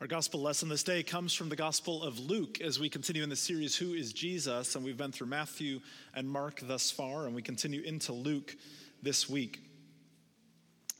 Our 0.00 0.08
gospel 0.08 0.40
lesson 0.42 0.68
this 0.68 0.82
day 0.82 1.04
comes 1.04 1.34
from 1.34 1.48
the 1.48 1.56
Gospel 1.56 2.02
of 2.02 2.18
Luke 2.18 2.60
as 2.60 2.80
we 2.80 2.88
continue 2.88 3.22
in 3.22 3.28
the 3.28 3.36
series, 3.36 3.76
Who 3.76 3.94
is 3.94 4.12
Jesus? 4.12 4.74
And 4.74 4.84
we've 4.84 4.96
been 4.96 5.12
through 5.12 5.28
Matthew 5.28 5.80
and 6.12 6.28
Mark 6.28 6.60
thus 6.64 6.90
far, 6.90 7.26
and 7.26 7.34
we 7.34 7.42
continue 7.42 7.80
into 7.80 8.12
Luke 8.12 8.56
this 9.02 9.30
week. 9.30 9.60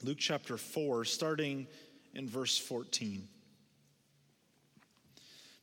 Luke 0.04 0.18
chapter 0.20 0.56
4, 0.56 1.04
starting 1.04 1.66
in 2.14 2.28
verse 2.28 2.56
14. 2.56 3.26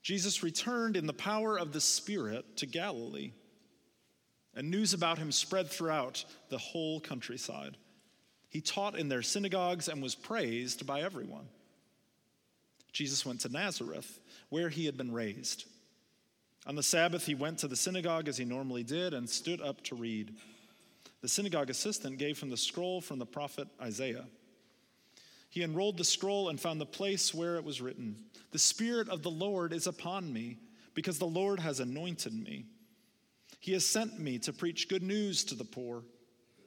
Jesus 0.04 0.44
returned 0.44 0.98
in 0.98 1.08
the 1.08 1.14
power 1.14 1.58
of 1.58 1.72
the 1.72 1.82
Spirit 1.82 2.58
to 2.58 2.66
Galilee, 2.66 3.32
and 4.56 4.70
news 4.70 4.94
about 4.94 5.18
him 5.18 5.32
spread 5.32 5.70
throughout 5.70 6.26
the 6.50 6.58
whole 6.58 7.00
countryside. 7.00 7.78
He 8.50 8.60
taught 8.60 8.98
in 8.98 9.08
their 9.08 9.22
synagogues 9.22 9.88
and 9.88 10.04
was 10.04 10.16
praised 10.16 10.86
by 10.86 11.02
everyone. 11.02 11.48
Jesus 12.92 13.26
went 13.26 13.42
to 13.42 13.50
Nazareth, 13.50 14.20
where 14.50 14.70
he 14.70 14.86
had 14.86 14.98
been 14.98 15.14
raised. 15.14 15.66
On 16.68 16.76
the 16.76 16.84
Sabbath, 16.84 17.26
he 17.26 17.36
went 17.36 17.60
to 17.60 17.68
the 17.68 17.76
synagogue 17.76 18.28
as 18.28 18.38
he 18.38 18.46
normally 18.46 18.84
did 18.84 19.14
and 19.14 19.30
stood 19.30 19.62
up 19.62 19.82
to 19.86 19.96
read. 19.96 20.36
The 21.22 21.28
synagogue 21.28 21.70
assistant 21.70 22.18
gave 22.18 22.40
him 22.40 22.50
the 22.50 22.58
scroll 22.58 23.02
from 23.02 23.20
the 23.20 23.26
prophet 23.26 23.68
Isaiah. 23.82 24.26
He 25.50 25.64
unrolled 25.64 25.98
the 25.98 26.04
scroll 26.04 26.50
and 26.50 26.60
found 26.60 26.80
the 26.80 26.86
place 26.86 27.34
where 27.34 27.58
it 27.58 27.64
was 27.64 27.82
written 27.82 28.16
The 28.52 28.60
Spirit 28.60 29.10
of 29.10 29.24
the 29.24 29.32
Lord 29.32 29.74
is 29.74 29.88
upon 29.88 30.32
me, 30.32 30.60
because 30.94 31.20
the 31.20 31.26
Lord 31.26 31.60
has 31.60 31.80
anointed 31.80 32.34
me. 32.34 32.66
He 33.60 33.74
has 33.74 33.86
sent 33.86 34.20
me 34.20 34.40
to 34.40 34.54
preach 34.54 34.90
good 34.90 35.04
news 35.04 35.44
to 35.46 35.56
the 35.56 35.64
poor, 35.64 36.04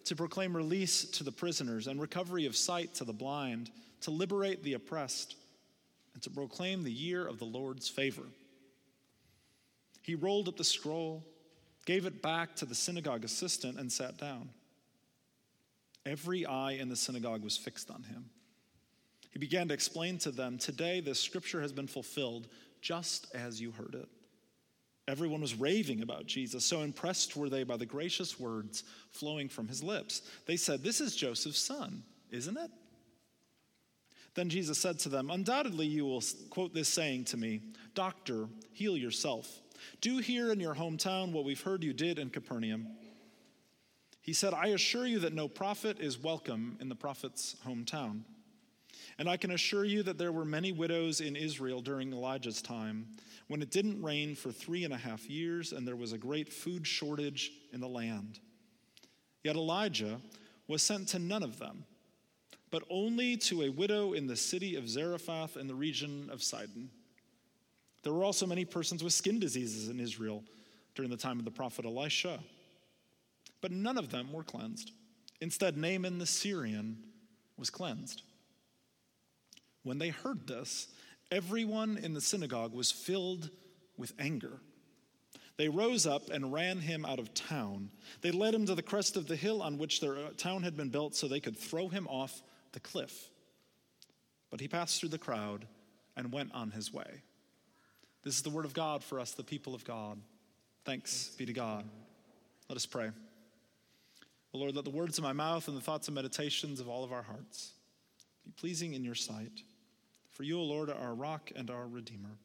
to 0.04 0.16
proclaim 0.16 0.56
release 0.56 1.04
to 1.12 1.24
the 1.24 1.32
prisoners 1.32 1.86
and 1.86 2.00
recovery 2.00 2.46
of 2.46 2.56
sight 2.56 2.94
to 2.94 3.04
the 3.04 3.12
blind, 3.12 3.70
to 4.02 4.10
liberate 4.10 4.62
the 4.62 4.74
oppressed 4.74 5.34
and 6.14 6.22
to 6.22 6.30
proclaim 6.30 6.82
the 6.82 6.92
year 6.92 7.26
of 7.26 7.38
the 7.38 7.44
Lord's 7.44 7.88
favor. 7.88 8.24
He 10.02 10.14
rolled 10.14 10.48
up 10.48 10.56
the 10.56 10.64
scroll, 10.64 11.24
gave 11.86 12.06
it 12.06 12.22
back 12.22 12.56
to 12.56 12.64
the 12.64 12.74
synagogue 12.74 13.24
assistant, 13.24 13.78
and 13.78 13.90
sat 13.90 14.16
down. 14.18 14.50
Every 16.06 16.46
eye 16.46 16.72
in 16.72 16.88
the 16.88 16.96
synagogue 16.96 17.42
was 17.42 17.56
fixed 17.56 17.90
on 17.90 18.02
him. 18.02 18.26
He 19.30 19.38
began 19.38 19.68
to 19.68 19.74
explain 19.74 20.18
to 20.18 20.30
them, 20.30 20.58
Today 20.58 21.00
this 21.00 21.20
scripture 21.20 21.60
has 21.60 21.72
been 21.72 21.88
fulfilled 21.88 22.46
just 22.80 23.34
as 23.34 23.60
you 23.60 23.72
heard 23.72 23.94
it. 23.94 24.08
Everyone 25.08 25.40
was 25.40 25.54
raving 25.54 26.02
about 26.02 26.26
Jesus. 26.26 26.64
So 26.64 26.80
impressed 26.80 27.36
were 27.36 27.48
they 27.48 27.64
by 27.64 27.76
the 27.76 27.86
gracious 27.86 28.38
words 28.38 28.84
flowing 29.10 29.48
from 29.48 29.68
his 29.68 29.82
lips. 29.82 30.22
They 30.46 30.56
said, 30.56 30.82
This 30.82 31.00
is 31.00 31.16
Joseph's 31.16 31.58
son, 31.58 32.02
isn't 32.30 32.56
it? 32.56 32.70
Then 34.34 34.48
Jesus 34.48 34.78
said 34.78 34.98
to 35.00 35.08
them, 35.08 35.30
Undoubtedly 35.30 35.86
you 35.86 36.04
will 36.04 36.22
quote 36.50 36.74
this 36.74 36.88
saying 36.88 37.24
to 37.26 37.36
me 37.36 37.60
Doctor, 37.94 38.48
heal 38.72 38.96
yourself. 38.96 39.60
Do 40.00 40.18
here 40.18 40.50
in 40.50 40.60
your 40.60 40.74
hometown 40.74 41.32
what 41.32 41.44
we've 41.44 41.60
heard 41.60 41.84
you 41.84 41.92
did 41.92 42.18
in 42.18 42.30
Capernaum. 42.30 42.88
He 44.20 44.32
said, 44.32 44.54
I 44.54 44.68
assure 44.68 45.06
you 45.06 45.18
that 45.20 45.34
no 45.34 45.48
prophet 45.48 46.00
is 46.00 46.18
welcome 46.18 46.78
in 46.80 46.88
the 46.88 46.94
prophet's 46.94 47.56
hometown. 47.66 48.22
And 49.18 49.28
I 49.28 49.36
can 49.36 49.50
assure 49.50 49.84
you 49.84 50.02
that 50.04 50.16
there 50.16 50.32
were 50.32 50.46
many 50.46 50.72
widows 50.72 51.20
in 51.20 51.36
Israel 51.36 51.80
during 51.80 52.12
Elijah's 52.12 52.62
time, 52.62 53.06
when 53.48 53.60
it 53.60 53.70
didn't 53.70 54.02
rain 54.02 54.34
for 54.34 54.50
three 54.50 54.84
and 54.84 54.94
a 54.94 54.96
half 54.96 55.28
years 55.28 55.72
and 55.72 55.86
there 55.86 55.96
was 55.96 56.12
a 56.12 56.18
great 56.18 56.52
food 56.52 56.86
shortage 56.86 57.52
in 57.72 57.80
the 57.80 57.88
land. 57.88 58.40
Yet 59.42 59.56
Elijah 59.56 60.20
was 60.66 60.82
sent 60.82 61.08
to 61.08 61.18
none 61.18 61.42
of 61.42 61.58
them 61.58 61.84
but 62.74 62.82
only 62.90 63.36
to 63.36 63.62
a 63.62 63.68
widow 63.68 64.14
in 64.14 64.26
the 64.26 64.34
city 64.34 64.74
of 64.74 64.88
Zarephath 64.88 65.56
in 65.56 65.68
the 65.68 65.74
region 65.76 66.28
of 66.32 66.42
Sidon. 66.42 66.90
There 68.02 68.12
were 68.12 68.24
also 68.24 68.48
many 68.48 68.64
persons 68.64 69.04
with 69.04 69.12
skin 69.12 69.38
diseases 69.38 69.88
in 69.88 70.00
Israel 70.00 70.42
during 70.96 71.08
the 71.08 71.16
time 71.16 71.38
of 71.38 71.44
the 71.44 71.52
prophet 71.52 71.84
Elisha, 71.84 72.40
but 73.60 73.70
none 73.70 73.96
of 73.96 74.10
them 74.10 74.32
were 74.32 74.42
cleansed. 74.42 74.90
Instead, 75.40 75.76
Naaman 75.76 76.18
the 76.18 76.26
Syrian 76.26 76.98
was 77.56 77.70
cleansed. 77.70 78.22
When 79.84 79.98
they 79.98 80.08
heard 80.08 80.48
this, 80.48 80.88
everyone 81.30 81.96
in 81.96 82.12
the 82.12 82.20
synagogue 82.20 82.74
was 82.74 82.90
filled 82.90 83.50
with 83.96 84.14
anger. 84.18 84.58
They 85.58 85.68
rose 85.68 86.08
up 86.08 86.28
and 86.28 86.52
ran 86.52 86.80
him 86.80 87.04
out 87.04 87.20
of 87.20 87.34
town. 87.34 87.90
They 88.20 88.32
led 88.32 88.52
him 88.52 88.66
to 88.66 88.74
the 88.74 88.82
crest 88.82 89.16
of 89.16 89.28
the 89.28 89.36
hill 89.36 89.62
on 89.62 89.78
which 89.78 90.00
their 90.00 90.16
town 90.36 90.64
had 90.64 90.76
been 90.76 90.88
built 90.88 91.14
so 91.14 91.28
they 91.28 91.38
could 91.38 91.56
throw 91.56 91.86
him 91.86 92.08
off 92.08 92.42
the 92.74 92.80
cliff. 92.80 93.30
But 94.50 94.60
he 94.60 94.68
passed 94.68 95.00
through 95.00 95.08
the 95.08 95.18
crowd 95.18 95.66
and 96.16 96.30
went 96.30 96.52
on 96.52 96.70
his 96.70 96.92
way. 96.92 97.22
This 98.22 98.36
is 98.36 98.42
the 98.42 98.50
word 98.50 98.64
of 98.66 98.74
God 98.74 99.02
for 99.02 99.18
us, 99.18 99.32
the 99.32 99.42
people 99.42 99.74
of 99.74 99.84
God. 99.84 100.18
Thanks 100.84 101.30
be 101.38 101.46
to 101.46 101.52
God. 101.52 101.84
Let 102.68 102.76
us 102.76 102.86
pray. 102.86 103.10
O 104.52 104.58
Lord, 104.58 104.76
let 104.76 104.84
the 104.84 104.90
words 104.90 105.18
of 105.18 105.24
my 105.24 105.32
mouth 105.32 105.66
and 105.66 105.76
the 105.76 105.80
thoughts 105.80 106.08
and 106.08 106.14
meditations 106.14 106.78
of 106.78 106.88
all 106.88 107.02
of 107.04 107.12
our 107.12 107.22
hearts 107.22 107.72
be 108.44 108.52
pleasing 108.52 108.94
in 108.94 109.02
your 109.02 109.14
sight. 109.14 109.62
For 110.30 110.42
you, 110.42 110.58
O 110.58 110.62
Lord, 110.62 110.90
are 110.90 110.96
our 110.96 111.14
rock 111.14 111.50
and 111.56 111.70
our 111.70 111.86
redeemer. 111.86 112.36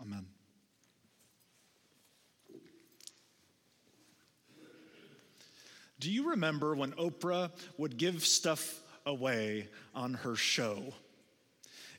Amen. 0.00 0.26
Do 5.98 6.10
you 6.10 6.30
remember 6.30 6.74
when 6.74 6.92
Oprah 6.92 7.50
would 7.76 7.98
give 7.98 8.24
stuff 8.24 8.80
away 9.06 9.68
on 9.94 10.14
her 10.14 10.36
show. 10.36 10.94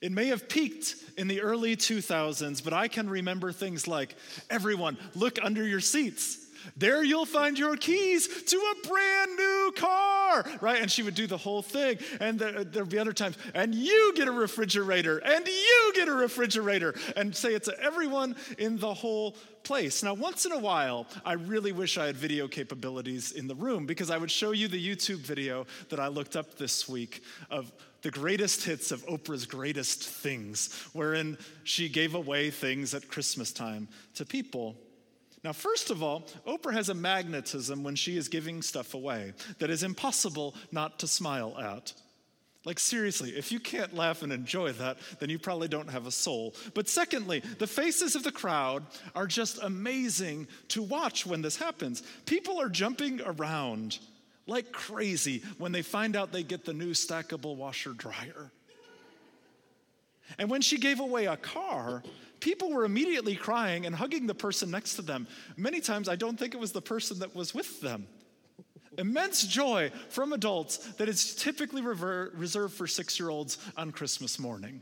It 0.01 0.11
may 0.11 0.27
have 0.27 0.49
peaked 0.49 0.95
in 1.17 1.27
the 1.27 1.41
early 1.41 1.75
2000s, 1.75 2.63
but 2.63 2.73
I 2.73 2.87
can 2.87 3.09
remember 3.09 3.51
things 3.51 3.87
like 3.87 4.15
everyone, 4.49 4.97
look 5.13 5.37
under 5.43 5.65
your 5.65 5.79
seats. 5.79 6.39
There 6.75 7.03
you'll 7.03 7.25
find 7.25 7.57
your 7.57 7.75
keys 7.75 8.27
to 8.43 8.57
a 8.57 8.87
brand 8.87 9.35
new 9.35 9.73
car, 9.75 10.45
right? 10.61 10.81
And 10.81 10.91
she 10.91 11.03
would 11.03 11.15
do 11.15 11.27
the 11.27 11.37
whole 11.37 11.61
thing. 11.61 11.97
And 12.19 12.39
there, 12.39 12.63
there'd 12.63 12.89
be 12.89 12.99
other 12.99 13.13
times, 13.13 13.37
and 13.53 13.73
you 13.73 14.13
get 14.15 14.27
a 14.27 14.31
refrigerator, 14.31 15.17
and 15.19 15.45
you 15.47 15.91
get 15.95 16.07
a 16.07 16.13
refrigerator, 16.13 16.95
and 17.15 17.35
say 17.35 17.53
it 17.53 17.63
to 17.63 17.79
everyone 17.79 18.35
in 18.57 18.77
the 18.77 18.93
whole 18.93 19.35
place. 19.63 20.03
Now, 20.03 20.13
once 20.13 20.45
in 20.45 20.51
a 20.51 20.59
while, 20.59 21.07
I 21.25 21.33
really 21.33 21.71
wish 21.71 21.97
I 21.97 22.07
had 22.07 22.17
video 22.17 22.47
capabilities 22.47 23.31
in 23.31 23.47
the 23.47 23.55
room 23.55 23.85
because 23.85 24.09
I 24.09 24.17
would 24.17 24.31
show 24.31 24.51
you 24.51 24.67
the 24.67 24.83
YouTube 24.83 25.19
video 25.19 25.65
that 25.89 25.99
I 25.99 26.07
looked 26.07 26.35
up 26.35 26.57
this 26.57 26.89
week 26.89 27.23
of 27.49 27.71
the 28.01 28.11
greatest 28.11 28.63
hits 28.63 28.91
of 28.91 29.05
Oprah's 29.05 29.45
greatest 29.45 30.03
things, 30.03 30.73
wherein 30.93 31.37
she 31.63 31.87
gave 31.87 32.15
away 32.15 32.49
things 32.49 32.93
at 32.93 33.07
Christmas 33.07 33.51
time 33.51 33.87
to 34.15 34.25
people 34.25 34.75
now, 35.43 35.53
first 35.53 35.89
of 35.89 36.03
all, 36.03 36.27
Oprah 36.45 36.73
has 36.73 36.89
a 36.89 36.93
magnetism 36.93 37.83
when 37.83 37.95
she 37.95 38.15
is 38.15 38.27
giving 38.27 38.61
stuff 38.61 38.93
away 38.93 39.33
that 39.57 39.71
is 39.71 39.81
impossible 39.81 40.53
not 40.71 40.99
to 40.99 41.07
smile 41.07 41.57
at. 41.57 41.93
Like, 42.63 42.77
seriously, 42.77 43.31
if 43.31 43.51
you 43.51 43.59
can't 43.59 43.95
laugh 43.95 44.21
and 44.21 44.31
enjoy 44.31 44.71
that, 44.73 44.97
then 45.19 45.31
you 45.31 45.39
probably 45.39 45.67
don't 45.67 45.89
have 45.89 46.05
a 46.05 46.11
soul. 46.11 46.53
But 46.75 46.87
secondly, 46.87 47.41
the 47.57 47.65
faces 47.65 48.15
of 48.15 48.23
the 48.23 48.31
crowd 48.31 48.85
are 49.15 49.25
just 49.25 49.57
amazing 49.63 50.47
to 50.67 50.83
watch 50.83 51.25
when 51.25 51.41
this 51.41 51.57
happens. 51.57 52.03
People 52.27 52.61
are 52.61 52.69
jumping 52.69 53.19
around 53.25 53.97
like 54.45 54.71
crazy 54.71 55.41
when 55.57 55.71
they 55.71 55.81
find 55.81 56.15
out 56.15 56.31
they 56.31 56.43
get 56.43 56.65
the 56.65 56.73
new 56.73 56.91
stackable 56.91 57.55
washer 57.55 57.93
dryer. 57.93 58.51
And 60.37 60.49
when 60.49 60.61
she 60.61 60.77
gave 60.77 60.99
away 60.99 61.25
a 61.25 61.37
car, 61.37 62.03
people 62.41 62.71
were 62.71 62.83
immediately 62.83 63.35
crying 63.35 63.85
and 63.85 63.95
hugging 63.95 64.27
the 64.27 64.35
person 64.35 64.69
next 64.69 64.95
to 64.95 65.01
them. 65.01 65.27
Many 65.55 65.79
times, 65.79 66.09
I 66.09 66.15
don't 66.17 66.37
think 66.37 66.53
it 66.53 66.59
was 66.59 66.73
the 66.73 66.81
person 66.81 67.19
that 67.19 67.33
was 67.33 67.53
with 67.53 67.79
them. 67.79 68.07
Immense 68.97 69.47
joy 69.47 69.91
from 70.09 70.33
adults 70.33 70.77
that 70.95 71.07
is 71.07 71.35
typically 71.35 71.81
rever- 71.81 72.31
reserved 72.35 72.73
for 72.73 72.87
six 72.87 73.17
year 73.17 73.29
olds 73.29 73.57
on 73.77 73.91
Christmas 73.91 74.37
morning. 74.37 74.81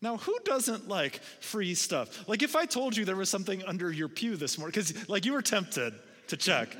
Now, 0.00 0.16
who 0.16 0.36
doesn't 0.44 0.88
like 0.88 1.20
free 1.40 1.74
stuff? 1.74 2.28
Like, 2.28 2.42
if 2.42 2.56
I 2.56 2.66
told 2.66 2.96
you 2.96 3.04
there 3.04 3.14
was 3.14 3.30
something 3.30 3.62
under 3.64 3.92
your 3.92 4.08
pew 4.08 4.36
this 4.36 4.58
morning, 4.58 4.72
because 4.72 5.08
like 5.08 5.24
you 5.24 5.32
were 5.32 5.42
tempted 5.42 5.94
to 6.26 6.36
check, 6.36 6.76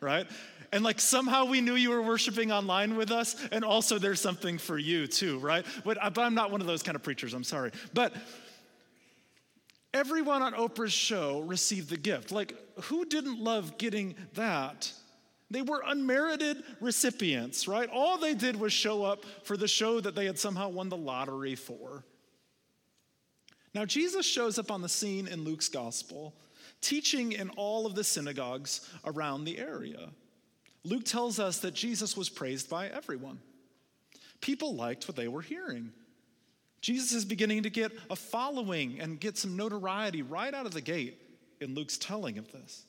right? 0.00 0.26
And 0.72 0.84
like 0.84 1.00
somehow 1.00 1.46
we 1.46 1.60
knew 1.60 1.74
you 1.74 1.90
were 1.90 2.02
worshiping 2.02 2.52
online 2.52 2.96
with 2.96 3.10
us, 3.10 3.36
and 3.50 3.64
also 3.64 3.98
there's 3.98 4.20
something 4.20 4.56
for 4.56 4.78
you 4.78 5.06
too, 5.06 5.38
right? 5.38 5.66
But, 5.84 5.98
uh, 6.00 6.10
but 6.10 6.22
I'm 6.22 6.34
not 6.34 6.50
one 6.52 6.60
of 6.60 6.66
those 6.66 6.82
kind 6.82 6.94
of 6.94 7.02
preachers, 7.02 7.34
I'm 7.34 7.44
sorry. 7.44 7.72
But 7.92 8.14
everyone 9.92 10.42
on 10.42 10.54
Oprah's 10.54 10.92
show 10.92 11.40
received 11.40 11.90
the 11.90 11.96
gift. 11.96 12.30
Like, 12.30 12.54
who 12.82 13.04
didn't 13.04 13.40
love 13.40 13.78
getting 13.78 14.14
that? 14.34 14.92
They 15.50 15.62
were 15.62 15.82
unmerited 15.84 16.62
recipients, 16.80 17.66
right? 17.66 17.88
All 17.92 18.16
they 18.16 18.34
did 18.34 18.54
was 18.54 18.72
show 18.72 19.02
up 19.02 19.24
for 19.42 19.56
the 19.56 19.66
show 19.66 19.98
that 20.00 20.14
they 20.14 20.26
had 20.26 20.38
somehow 20.38 20.68
won 20.68 20.88
the 20.88 20.96
lottery 20.96 21.56
for. 21.56 22.04
Now, 23.74 23.84
Jesus 23.84 24.24
shows 24.26 24.58
up 24.58 24.70
on 24.70 24.82
the 24.82 24.88
scene 24.88 25.26
in 25.26 25.44
Luke's 25.44 25.68
gospel, 25.68 26.34
teaching 26.80 27.32
in 27.32 27.50
all 27.50 27.86
of 27.86 27.96
the 27.96 28.04
synagogues 28.04 28.88
around 29.04 29.44
the 29.44 29.58
area. 29.58 30.10
Luke 30.84 31.04
tells 31.04 31.38
us 31.38 31.58
that 31.58 31.74
Jesus 31.74 32.16
was 32.16 32.28
praised 32.28 32.70
by 32.70 32.88
everyone. 32.88 33.40
People 34.40 34.74
liked 34.74 35.06
what 35.06 35.16
they 35.16 35.28
were 35.28 35.42
hearing. 35.42 35.92
Jesus 36.80 37.12
is 37.12 37.24
beginning 37.24 37.64
to 37.64 37.70
get 37.70 37.92
a 38.08 38.16
following 38.16 39.00
and 39.00 39.20
get 39.20 39.36
some 39.36 39.56
notoriety 39.56 40.22
right 40.22 40.54
out 40.54 40.66
of 40.66 40.72
the 40.72 40.80
gate 40.80 41.18
in 41.60 41.74
Luke's 41.74 41.98
telling 41.98 42.38
of 42.38 42.50
this. 42.52 42.84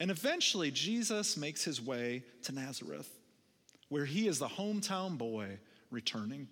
And 0.00 0.10
eventually, 0.10 0.70
Jesus 0.70 1.36
makes 1.36 1.64
his 1.64 1.80
way 1.80 2.24
to 2.42 2.52
Nazareth, 2.52 3.08
where 3.88 4.04
he 4.04 4.26
is 4.26 4.38
the 4.38 4.48
hometown 4.48 5.16
boy 5.16 5.58
returning. 5.90 6.48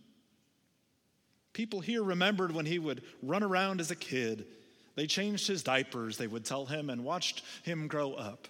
People 1.52 1.80
here 1.80 2.02
remembered 2.02 2.52
when 2.52 2.66
he 2.66 2.78
would 2.78 3.02
run 3.22 3.42
around 3.42 3.80
as 3.80 3.90
a 3.90 3.96
kid. 3.96 4.46
They 4.94 5.06
changed 5.06 5.46
his 5.46 5.62
diapers, 5.62 6.16
they 6.16 6.26
would 6.26 6.44
tell 6.44 6.66
him, 6.66 6.90
and 6.90 7.04
watched 7.04 7.42
him 7.62 7.88
grow 7.88 8.14
up. 8.14 8.48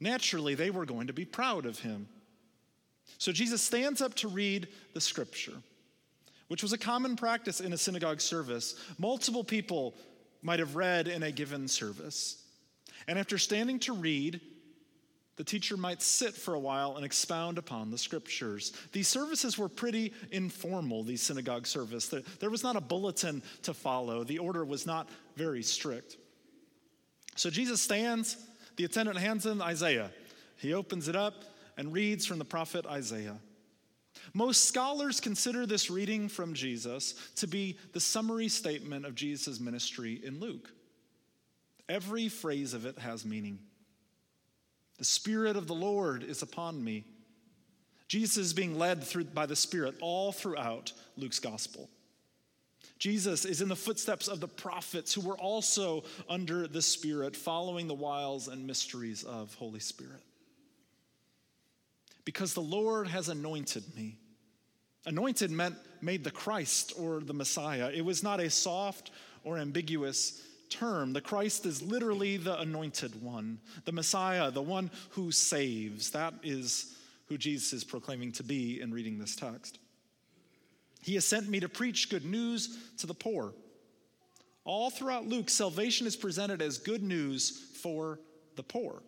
Naturally, 0.00 0.54
they 0.54 0.70
were 0.70 0.86
going 0.86 1.08
to 1.08 1.12
be 1.12 1.24
proud 1.24 1.66
of 1.66 1.78
him. 1.78 2.08
So 3.18 3.32
Jesus 3.32 3.60
stands 3.60 4.00
up 4.00 4.14
to 4.16 4.28
read 4.28 4.68
the 4.94 5.00
scripture, 5.00 5.54
which 6.48 6.62
was 6.62 6.72
a 6.72 6.78
common 6.78 7.16
practice 7.16 7.60
in 7.60 7.72
a 7.72 7.78
synagogue 7.78 8.20
service. 8.20 8.76
Multiple 8.98 9.44
people 9.44 9.94
might 10.42 10.58
have 10.58 10.74
read 10.74 11.06
in 11.06 11.22
a 11.22 11.30
given 11.30 11.68
service. 11.68 12.42
And 13.06 13.18
after 13.18 13.36
standing 13.36 13.78
to 13.80 13.92
read, 13.92 14.40
the 15.36 15.44
teacher 15.44 15.76
might 15.76 16.02
sit 16.02 16.34
for 16.34 16.54
a 16.54 16.58
while 16.58 16.96
and 16.96 17.04
expound 17.04 17.56
upon 17.56 17.90
the 17.90 17.98
scriptures. 17.98 18.72
These 18.92 19.08
services 19.08 19.56
were 19.56 19.68
pretty 19.68 20.12
informal, 20.30 21.02
these 21.02 21.22
synagogue 21.22 21.66
services. 21.66 22.24
There 22.40 22.50
was 22.50 22.62
not 22.62 22.76
a 22.76 22.80
bulletin 22.80 23.42
to 23.62 23.74
follow, 23.74 24.22
the 24.22 24.38
order 24.38 24.64
was 24.64 24.86
not 24.86 25.08
very 25.36 25.62
strict. 25.62 26.16
So 27.36 27.48
Jesus 27.48 27.80
stands, 27.80 28.36
the 28.80 28.86
attendant 28.86 29.18
hands 29.18 29.44
him 29.44 29.60
Isaiah. 29.60 30.10
He 30.56 30.72
opens 30.72 31.06
it 31.06 31.14
up 31.14 31.44
and 31.76 31.92
reads 31.92 32.24
from 32.24 32.38
the 32.38 32.46
prophet 32.46 32.86
Isaiah. 32.86 33.36
Most 34.32 34.64
scholars 34.64 35.20
consider 35.20 35.66
this 35.66 35.90
reading 35.90 36.30
from 36.30 36.54
Jesus 36.54 37.12
to 37.36 37.46
be 37.46 37.76
the 37.92 38.00
summary 38.00 38.48
statement 38.48 39.04
of 39.04 39.14
Jesus' 39.14 39.60
ministry 39.60 40.22
in 40.24 40.40
Luke. 40.40 40.72
Every 41.90 42.30
phrase 42.30 42.72
of 42.72 42.86
it 42.86 42.98
has 43.00 43.26
meaning. 43.26 43.58
The 44.96 45.04
Spirit 45.04 45.56
of 45.56 45.66
the 45.66 45.74
Lord 45.74 46.22
is 46.22 46.40
upon 46.40 46.82
me. 46.82 47.04
Jesus 48.08 48.38
is 48.38 48.54
being 48.54 48.78
led 48.78 49.04
through, 49.04 49.24
by 49.24 49.44
the 49.44 49.56
Spirit 49.56 49.94
all 50.00 50.32
throughout 50.32 50.94
Luke's 51.18 51.38
gospel. 51.38 51.90
Jesus 53.00 53.46
is 53.46 53.62
in 53.62 53.68
the 53.68 53.74
footsteps 53.74 54.28
of 54.28 54.40
the 54.40 54.46
prophets 54.46 55.14
who 55.14 55.22
were 55.22 55.38
also 55.38 56.04
under 56.28 56.68
the 56.68 56.82
Spirit, 56.82 57.34
following 57.34 57.88
the 57.88 57.94
wiles 57.94 58.46
and 58.46 58.66
mysteries 58.66 59.24
of 59.24 59.54
Holy 59.54 59.80
Spirit. 59.80 60.22
Because 62.26 62.52
the 62.52 62.60
Lord 62.60 63.08
has 63.08 63.30
anointed 63.30 63.84
me. 63.96 64.18
Anointed 65.06 65.50
meant 65.50 65.76
made 66.02 66.24
the 66.24 66.30
Christ 66.30 66.92
or 66.98 67.20
the 67.20 67.32
Messiah. 67.32 67.90
It 67.92 68.04
was 68.04 68.22
not 68.22 68.38
a 68.38 68.50
soft 68.50 69.10
or 69.44 69.56
ambiguous 69.56 70.42
term. 70.68 71.14
The 71.14 71.22
Christ 71.22 71.64
is 71.64 71.80
literally 71.80 72.36
the 72.36 72.60
anointed 72.60 73.22
one, 73.22 73.60
the 73.86 73.92
Messiah, 73.92 74.50
the 74.50 74.60
one 74.60 74.90
who 75.10 75.32
saves. 75.32 76.10
That 76.10 76.34
is 76.42 76.96
who 77.28 77.38
Jesus 77.38 77.72
is 77.72 77.84
proclaiming 77.84 78.32
to 78.32 78.42
be 78.42 78.78
in 78.82 78.92
reading 78.92 79.18
this 79.18 79.36
text. 79.36 79.78
He 81.02 81.14
has 81.14 81.26
sent 81.26 81.48
me 81.48 81.60
to 81.60 81.68
preach 81.68 82.10
good 82.10 82.24
news 82.24 82.78
to 82.98 83.06
the 83.06 83.14
poor. 83.14 83.54
All 84.64 84.90
throughout 84.90 85.26
Luke, 85.26 85.48
salvation 85.48 86.06
is 86.06 86.16
presented 86.16 86.60
as 86.60 86.78
good 86.78 87.02
news 87.02 87.50
for 87.82 88.20
the 88.56 88.62
poor. 88.62 89.02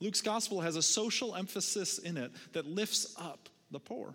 Luke's 0.00 0.20
gospel 0.20 0.60
has 0.60 0.76
a 0.76 0.82
social 0.82 1.34
emphasis 1.34 1.98
in 1.98 2.16
it 2.16 2.30
that 2.52 2.66
lifts 2.66 3.14
up 3.18 3.48
the 3.70 3.80
poor 3.80 4.14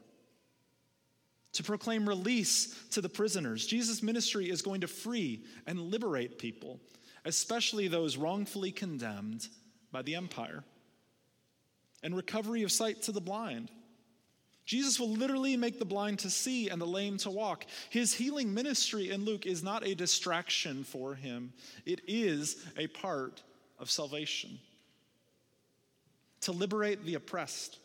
to 1.53 1.63
proclaim 1.63 2.07
release 2.07 2.75
to 2.91 3.01
the 3.01 3.09
prisoners. 3.09 3.65
Jesus' 3.65 4.01
ministry 4.01 4.49
is 4.49 4.61
going 4.61 4.81
to 4.81 4.87
free 4.87 5.43
and 5.67 5.79
liberate 5.79 6.39
people, 6.39 6.79
especially 7.25 7.87
those 7.87 8.15
wrongfully 8.15 8.71
condemned 8.71 9.47
by 9.91 10.01
the 10.01 10.15
empire, 10.15 10.63
and 12.03 12.15
recovery 12.15 12.63
of 12.63 12.71
sight 12.71 13.01
to 13.03 13.11
the 13.11 13.21
blind. 13.21 13.69
Jesus 14.71 15.01
will 15.01 15.09
literally 15.09 15.57
make 15.57 15.79
the 15.79 15.83
blind 15.83 16.19
to 16.19 16.29
see 16.29 16.69
and 16.69 16.79
the 16.81 16.85
lame 16.85 17.17
to 17.17 17.29
walk. 17.29 17.65
His 17.89 18.13
healing 18.13 18.53
ministry 18.53 19.09
in 19.09 19.25
Luke 19.25 19.45
is 19.45 19.61
not 19.61 19.85
a 19.85 19.93
distraction 19.93 20.85
for 20.85 21.13
him, 21.13 21.51
it 21.85 21.99
is 22.07 22.55
a 22.77 22.87
part 22.87 23.43
of 23.79 23.91
salvation. 23.91 24.57
To 26.43 26.53
liberate 26.53 27.03
the 27.05 27.15
oppressed, 27.15 27.79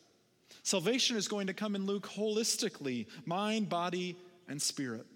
Salvation 0.63 1.17
is 1.17 1.27
going 1.27 1.49
to 1.49 1.55
come 1.55 1.75
in 1.75 1.87
Luke 1.87 2.07
holistically 2.07 3.07
mind, 3.25 3.69
body, 3.69 4.15
and 4.47 4.63
spirit. 4.63 5.07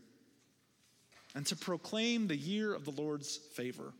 And 1.37 1.47
to 1.47 1.55
proclaim 1.55 2.27
the 2.27 2.37
year 2.37 2.75
of 2.75 2.85
the 2.85 2.91
Lord's 2.91 3.37
favor. 3.37 3.93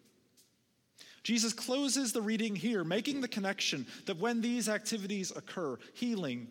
Jesus 1.23 1.53
closes 1.53 2.13
the 2.13 2.21
reading 2.21 2.57
here, 2.57 2.83
making 2.83 3.21
the 3.21 3.29
connection 3.29 3.87
that 4.07 4.19
when 4.19 4.41
these 4.41 4.69
activities 4.69 5.31
occur 5.37 5.79
healing, 5.95 6.49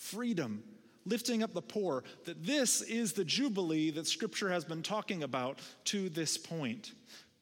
freedom, 0.00 0.62
lifting 1.04 1.42
up 1.42 1.52
the 1.52 1.62
poor 1.62 2.02
that 2.24 2.42
this 2.44 2.80
is 2.82 3.12
the 3.12 3.24
jubilee 3.24 3.90
that 3.90 4.06
Scripture 4.06 4.50
has 4.50 4.64
been 4.64 4.82
talking 4.82 5.22
about 5.22 5.58
to 5.84 6.08
this 6.08 6.38
point. 6.38 6.92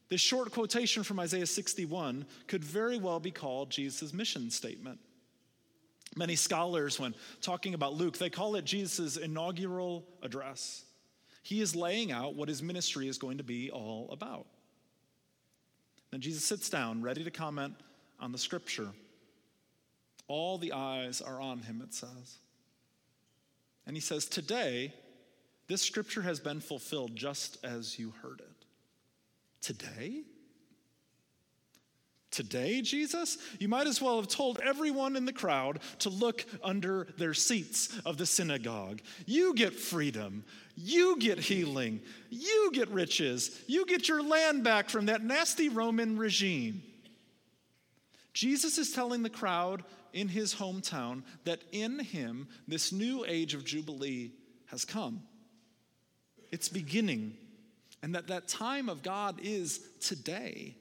This 0.09 0.21
short 0.21 0.51
quotation 0.53 1.03
from 1.03 1.21
Isaiah 1.21 1.47
61 1.47 2.27
could 2.47 2.65
very 2.65 2.99
well 2.99 3.21
be 3.21 3.31
called 3.31 3.71
Jesus' 3.71 4.13
mission 4.13 4.51
statement. 4.51 4.99
Many 6.17 6.35
scholars, 6.35 6.99
when 6.99 7.15
talking 7.41 7.75
about 7.75 7.95
Luke, 7.95 8.19
they 8.19 8.31
call 8.31 8.57
it 8.57 8.65
Jesus' 8.65 9.17
inaugural 9.17 10.05
address. 10.23 10.85
He 11.43 11.61
is 11.61 11.77
laying 11.77 12.11
out 12.11 12.35
what 12.35 12.49
his 12.49 12.63
ministry 12.63 13.07
is 13.07 13.19
going 13.19 13.39
to 13.39 13.45
be 13.45 13.71
all 13.71 14.09
about. 14.11 14.47
Then 16.11 16.21
Jesus 16.21 16.45
sits 16.45 16.69
down, 16.69 17.03
ready 17.03 17.23
to 17.23 17.31
comment 17.31 17.75
on 18.19 18.33
the 18.33 18.39
scripture. 18.39 18.89
All 20.27 20.59
the 20.59 20.73
eyes 20.73 21.21
are 21.21 21.41
on 21.41 21.61
him, 21.61 21.83
it 21.85 21.95
says. 21.95 22.39
And 23.89 23.97
he 23.97 24.01
says, 24.03 24.27
Today, 24.27 24.93
this 25.67 25.83
scripture 25.83 26.23
has 26.23 26.39
been 26.39 26.61
fulfilled 26.61 27.17
just 27.17 27.57
as 27.65 27.99
you 27.99 28.13
heard 28.23 28.41
it. 28.41 28.67
Today? 29.63 30.23
Today, 32.31 32.83
Jesus? 32.83 33.39
You 33.59 33.69
might 33.69 33.87
as 33.87 34.03
well 34.03 34.17
have 34.17 34.29
told 34.29 34.61
everyone 34.61 35.17
in 35.17 35.25
the 35.25 35.33
crowd 35.33 35.81
to 36.01 36.11
look 36.11 36.45
under 36.63 37.09
their 37.17 37.33
seats 37.33 37.99
of 38.05 38.19
the 38.19 38.27
synagogue. 38.27 39.01
You 39.25 39.55
get 39.55 39.75
freedom. 39.75 40.45
You 40.77 41.17
get 41.19 41.39
healing. 41.39 42.01
You 42.29 42.71
get 42.75 42.91
riches. 42.91 43.59
You 43.67 43.87
get 43.87 44.07
your 44.07 44.23
land 44.23 44.63
back 44.63 44.91
from 44.91 45.07
that 45.07 45.25
nasty 45.25 45.71
Roman 45.71 46.19
regime. 46.19 46.83
Jesus 48.35 48.77
is 48.77 48.93
telling 48.93 49.23
the 49.23 49.31
crowd 49.31 49.83
in 50.13 50.29
his 50.29 50.55
hometown 50.55 51.23
that 51.45 51.63
in 51.73 51.99
him, 51.99 52.49
this 52.67 52.93
new 52.93 53.25
age 53.27 53.55
of 53.55 53.65
Jubilee 53.65 54.33
has 54.67 54.85
come. 54.85 55.23
It's 56.51 56.69
beginning, 56.69 57.37
and 58.03 58.15
that 58.15 58.29
that 58.29 58.49
time 58.49 58.89
of 58.89 59.03
God 59.03 59.41
is 59.43 59.81
today. 60.01 60.77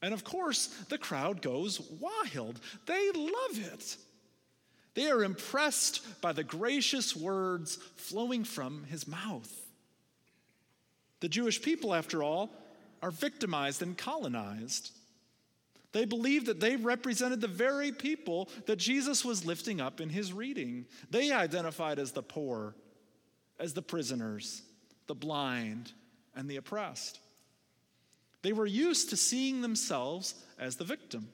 And 0.00 0.12
of 0.12 0.24
course, 0.24 0.66
the 0.88 0.98
crowd 0.98 1.42
goes 1.42 1.80
wild. 2.00 2.60
They 2.86 3.10
love 3.12 3.72
it. 3.72 3.96
They 4.94 5.10
are 5.10 5.24
impressed 5.24 6.20
by 6.20 6.32
the 6.32 6.44
gracious 6.44 7.16
words 7.16 7.76
flowing 7.96 8.44
from 8.44 8.84
his 8.84 9.06
mouth. 9.06 9.50
The 11.20 11.28
Jewish 11.28 11.62
people, 11.62 11.94
after 11.94 12.22
all, 12.22 12.50
are 13.00 13.10
victimized 13.10 13.80
and 13.80 13.96
colonized. 13.96 14.90
They 15.92 16.06
believed 16.06 16.46
that 16.46 16.60
they 16.60 16.76
represented 16.76 17.40
the 17.40 17.48
very 17.48 17.92
people 17.92 18.48
that 18.66 18.76
Jesus 18.76 19.24
was 19.24 19.44
lifting 19.44 19.80
up 19.80 20.00
in 20.00 20.08
his 20.08 20.32
reading. 20.32 20.86
They 21.10 21.32
identified 21.32 21.98
as 21.98 22.12
the 22.12 22.22
poor, 22.22 22.74
as 23.60 23.74
the 23.74 23.82
prisoners, 23.82 24.62
the 25.06 25.14
blind, 25.14 25.92
and 26.34 26.48
the 26.48 26.56
oppressed. 26.56 27.20
They 28.40 28.52
were 28.52 28.66
used 28.66 29.10
to 29.10 29.16
seeing 29.16 29.60
themselves 29.60 30.34
as 30.58 30.76
the 30.76 30.84
victim. 30.84 31.28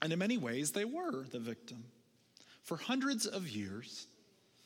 And 0.00 0.12
in 0.12 0.18
many 0.18 0.38
ways, 0.38 0.70
they 0.70 0.84
were 0.84 1.24
the 1.24 1.40
victim. 1.40 1.84
For 2.62 2.76
hundreds 2.76 3.26
of 3.26 3.48
years, 3.48 4.06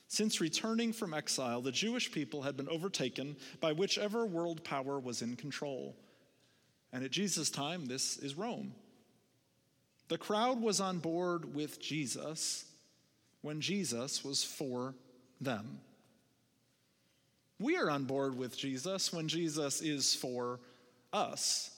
since 0.09 0.41
returning 0.41 0.93
from 0.93 1.15
exile, 1.15 1.63
the 1.63 1.73
Jewish 1.73 2.13
people 2.13 2.43
had 2.43 2.57
been 2.57 2.69
overtaken 2.69 3.37
by 3.61 3.73
whichever 3.73 4.27
world 4.27 4.63
power 4.63 5.01
was 5.01 5.23
in 5.23 5.37
control. 5.37 5.97
And 6.93 7.03
at 7.03 7.11
Jesus' 7.11 7.49
time, 7.49 7.87
this 7.87 8.19
is 8.19 8.35
Rome. 8.35 8.75
The 10.13 10.19
crowd 10.19 10.61
was 10.61 10.79
on 10.79 10.99
board 10.99 11.55
with 11.55 11.81
Jesus 11.81 12.67
when 13.41 13.63
Jesus 13.63 14.23
was 14.23 14.45
for 14.45 14.95
them. 15.41 15.81
We 17.59 17.79
are 17.79 17.89
on 17.89 18.05
board 18.05 18.37
with 18.37 18.55
Jesus 18.55 19.11
when 19.11 19.27
Jesus 19.27 19.81
is 19.81 20.15
for 20.15 20.61
us. 21.15 21.75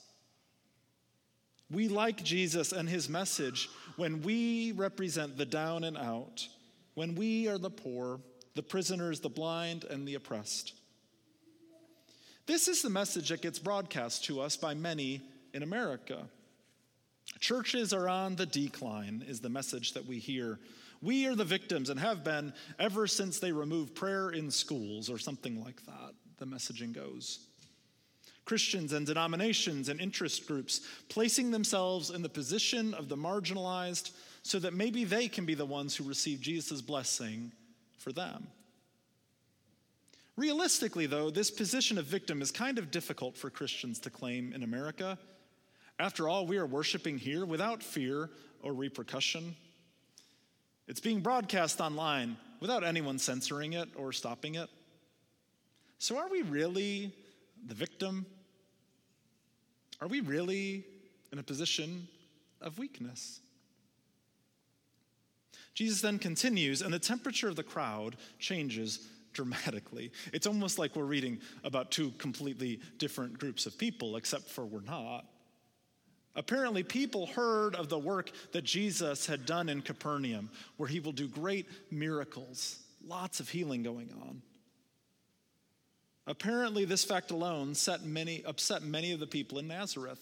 We 1.70 1.86
like 1.86 2.24
Jesus 2.24 2.72
and 2.72 2.88
his 2.88 3.08
message 3.08 3.70
when 3.94 4.20
we 4.22 4.72
represent 4.72 5.36
the 5.36 5.46
down 5.46 5.84
and 5.84 5.96
out, 5.96 6.48
when 6.94 7.14
we 7.14 7.46
are 7.46 7.58
the 7.58 7.70
poor, 7.70 8.18
the 8.56 8.64
prisoners, 8.64 9.20
the 9.20 9.28
blind, 9.28 9.84
and 9.84 10.08
the 10.08 10.16
oppressed. 10.16 10.72
This 12.46 12.66
is 12.66 12.82
the 12.82 12.90
message 12.90 13.28
that 13.28 13.42
gets 13.42 13.60
broadcast 13.60 14.24
to 14.24 14.40
us 14.40 14.56
by 14.56 14.74
many 14.74 15.22
in 15.52 15.62
America. 15.62 16.26
Churches 17.40 17.92
are 17.92 18.08
on 18.08 18.36
the 18.36 18.46
decline, 18.46 19.24
is 19.26 19.40
the 19.40 19.48
message 19.48 19.92
that 19.92 20.06
we 20.06 20.18
hear. 20.18 20.58
We 21.02 21.26
are 21.26 21.34
the 21.34 21.44
victims 21.44 21.90
and 21.90 22.00
have 22.00 22.24
been 22.24 22.52
ever 22.78 23.06
since 23.06 23.38
they 23.38 23.52
removed 23.52 23.94
prayer 23.94 24.30
in 24.30 24.50
schools, 24.50 25.10
or 25.10 25.18
something 25.18 25.62
like 25.62 25.84
that, 25.86 26.14
the 26.38 26.46
messaging 26.46 26.92
goes. 26.92 27.46
Christians 28.44 28.92
and 28.92 29.06
denominations 29.06 29.88
and 29.88 30.00
interest 30.00 30.46
groups 30.46 30.82
placing 31.08 31.50
themselves 31.50 32.10
in 32.10 32.22
the 32.22 32.28
position 32.28 32.92
of 32.94 33.08
the 33.08 33.16
marginalized 33.16 34.10
so 34.42 34.58
that 34.58 34.74
maybe 34.74 35.04
they 35.04 35.28
can 35.28 35.46
be 35.46 35.54
the 35.54 35.64
ones 35.64 35.96
who 35.96 36.04
receive 36.04 36.40
Jesus' 36.40 36.82
blessing 36.82 37.52
for 37.98 38.12
them. 38.12 38.46
Realistically, 40.36 41.06
though, 41.06 41.30
this 41.30 41.50
position 41.50 41.96
of 41.96 42.04
victim 42.06 42.42
is 42.42 42.50
kind 42.50 42.78
of 42.78 42.90
difficult 42.90 43.36
for 43.36 43.50
Christians 43.50 43.98
to 44.00 44.10
claim 44.10 44.52
in 44.52 44.62
America. 44.62 45.16
After 45.98 46.28
all, 46.28 46.46
we 46.46 46.58
are 46.58 46.66
worshiping 46.66 47.18
here 47.18 47.44
without 47.44 47.82
fear 47.82 48.30
or 48.62 48.72
repercussion. 48.72 49.54
It's 50.88 51.00
being 51.00 51.20
broadcast 51.20 51.80
online 51.80 52.36
without 52.60 52.84
anyone 52.84 53.18
censoring 53.18 53.74
it 53.74 53.88
or 53.96 54.12
stopping 54.12 54.56
it. 54.56 54.68
So, 55.98 56.18
are 56.18 56.28
we 56.28 56.42
really 56.42 57.12
the 57.66 57.74
victim? 57.74 58.26
Are 60.00 60.08
we 60.08 60.20
really 60.20 60.84
in 61.32 61.38
a 61.38 61.42
position 61.42 62.08
of 62.60 62.78
weakness? 62.78 63.40
Jesus 65.74 66.00
then 66.00 66.18
continues, 66.18 66.82
and 66.82 66.92
the 66.92 66.98
temperature 66.98 67.48
of 67.48 67.56
the 67.56 67.62
crowd 67.62 68.16
changes 68.38 69.06
dramatically. 69.32 70.12
It's 70.32 70.46
almost 70.46 70.78
like 70.78 70.94
we're 70.94 71.04
reading 71.04 71.40
about 71.64 71.90
two 71.90 72.10
completely 72.12 72.80
different 72.98 73.38
groups 73.38 73.66
of 73.66 73.76
people, 73.78 74.16
except 74.16 74.48
for 74.48 74.64
we're 74.64 74.80
not. 74.80 75.26
Apparently, 76.36 76.82
people 76.82 77.26
heard 77.26 77.74
of 77.76 77.88
the 77.88 77.98
work 77.98 78.30
that 78.52 78.64
Jesus 78.64 79.26
had 79.26 79.46
done 79.46 79.68
in 79.68 79.82
Capernaum, 79.82 80.50
where 80.76 80.88
he 80.88 81.00
will 81.00 81.12
do 81.12 81.28
great 81.28 81.66
miracles, 81.92 82.78
lots 83.06 83.38
of 83.38 83.48
healing 83.48 83.82
going 83.82 84.10
on. 84.20 84.42
Apparently, 86.26 86.84
this 86.84 87.04
fact 87.04 87.30
alone 87.30 87.74
many, 88.02 88.44
upset 88.44 88.82
many 88.82 89.12
of 89.12 89.20
the 89.20 89.26
people 89.26 89.58
in 89.58 89.68
Nazareth 89.68 90.18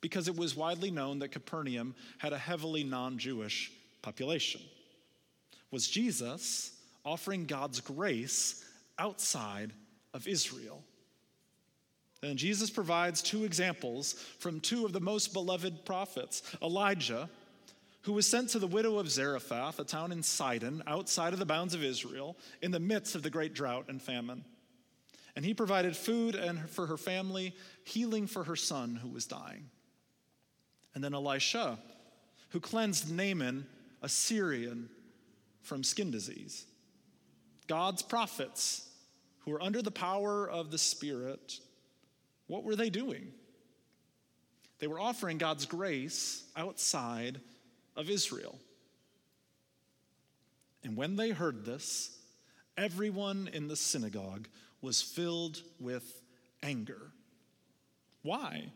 because 0.00 0.28
it 0.28 0.36
was 0.36 0.56
widely 0.56 0.90
known 0.90 1.20
that 1.20 1.32
Capernaum 1.32 1.94
had 2.18 2.32
a 2.32 2.38
heavily 2.38 2.84
non 2.84 3.18
Jewish 3.18 3.72
population. 4.02 4.60
Was 5.70 5.88
Jesus 5.88 6.72
offering 7.04 7.46
God's 7.46 7.80
grace 7.80 8.64
outside 8.98 9.72
of 10.12 10.26
Israel? 10.26 10.82
And 12.22 12.38
Jesus 12.38 12.70
provides 12.70 13.22
two 13.22 13.44
examples 13.44 14.14
from 14.38 14.60
two 14.60 14.84
of 14.84 14.92
the 14.92 15.00
most 15.00 15.32
beloved 15.32 15.84
prophets 15.84 16.42
Elijah, 16.60 17.30
who 18.02 18.12
was 18.12 18.26
sent 18.26 18.50
to 18.50 18.58
the 18.58 18.66
widow 18.66 18.98
of 18.98 19.10
Zarephath, 19.10 19.78
a 19.78 19.84
town 19.84 20.12
in 20.12 20.22
Sidon, 20.22 20.82
outside 20.86 21.32
of 21.32 21.38
the 21.38 21.46
bounds 21.46 21.74
of 21.74 21.84
Israel, 21.84 22.36
in 22.62 22.70
the 22.70 22.80
midst 22.80 23.14
of 23.14 23.22
the 23.22 23.30
great 23.30 23.54
drought 23.54 23.86
and 23.88 24.02
famine. 24.02 24.44
And 25.36 25.44
he 25.44 25.54
provided 25.54 25.96
food 25.96 26.34
and 26.34 26.68
for 26.70 26.86
her 26.86 26.96
family, 26.96 27.54
healing 27.84 28.26
for 28.26 28.44
her 28.44 28.56
son 28.56 28.96
who 28.96 29.08
was 29.08 29.26
dying. 29.26 29.70
And 30.94 31.04
then 31.04 31.14
Elisha, 31.14 31.78
who 32.48 32.60
cleansed 32.60 33.10
Naaman, 33.10 33.66
a 34.02 34.08
Syrian, 34.08 34.88
from 35.62 35.84
skin 35.84 36.10
disease. 36.10 36.64
God's 37.68 38.02
prophets, 38.02 38.88
who 39.40 39.50
were 39.50 39.62
under 39.62 39.82
the 39.82 39.90
power 39.90 40.48
of 40.48 40.70
the 40.70 40.78
Spirit, 40.78 41.60
what 42.48 42.64
were 42.64 42.76
they 42.76 42.90
doing? 42.90 43.32
They 44.80 44.86
were 44.86 45.00
offering 45.00 45.38
God's 45.38 45.66
grace 45.66 46.44
outside 46.56 47.40
of 47.96 48.10
Israel. 48.10 48.58
And 50.82 50.96
when 50.96 51.16
they 51.16 51.30
heard 51.30 51.64
this, 51.64 52.16
everyone 52.76 53.50
in 53.52 53.68
the 53.68 53.76
synagogue 53.76 54.48
was 54.80 55.02
filled 55.02 55.62
with 55.80 56.22
anger. 56.62 57.12
Why? 58.22 58.72